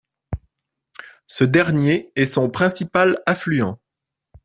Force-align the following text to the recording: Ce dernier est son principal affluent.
Ce 1.27 1.43
dernier 1.43 2.11
est 2.15 2.25
son 2.25 2.49
principal 2.49 3.21
affluent. 3.27 3.77